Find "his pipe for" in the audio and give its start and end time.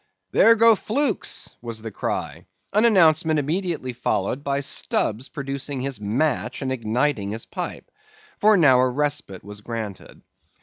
7.29-8.57